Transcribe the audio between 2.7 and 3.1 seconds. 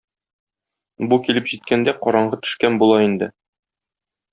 була